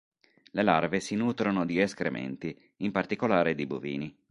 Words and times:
Le 0.57 0.63
larve 0.63 0.99
si 0.99 1.13
nutrono 1.13 1.63
di 1.63 1.79
escrementi, 1.79 2.59
in 2.77 2.91
particolare 2.91 3.53
di 3.53 3.67
bovini. 3.67 4.17